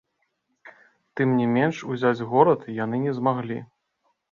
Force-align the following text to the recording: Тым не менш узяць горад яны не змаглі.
Тым 1.21 1.29
не 1.41 1.47
менш 1.57 1.83
узяць 1.97 2.25
горад 2.33 2.67
яны 2.83 3.05
не 3.05 3.17
змаглі. 3.21 3.63